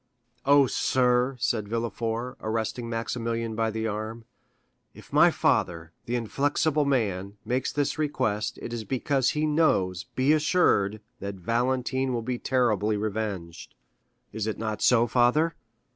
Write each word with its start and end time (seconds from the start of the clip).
"Oh, 0.47 0.65
sir," 0.65 1.35
said 1.39 1.67
Villefort, 1.67 2.35
arresting 2.41 2.89
Maximilian 2.89 3.53
by 3.53 3.69
the 3.69 3.85
arm, 3.85 4.25
"if 4.95 5.13
my 5.13 5.29
father, 5.29 5.91
the 6.07 6.15
inflexible 6.15 6.85
man, 6.85 7.37
makes 7.45 7.71
this 7.71 7.99
request, 7.99 8.57
it 8.63 8.73
is 8.73 8.83
because 8.83 9.29
he 9.37 9.45
knows, 9.45 10.05
be 10.15 10.33
assured, 10.33 11.01
that 11.19 11.35
Valentine 11.35 12.13
will 12.13 12.23
be 12.23 12.39
terribly 12.39 12.97
revenged. 12.97 13.75
Is 14.33 14.47
it 14.47 14.57
not 14.57 14.81
so, 14.81 15.05
father?" 15.05 15.53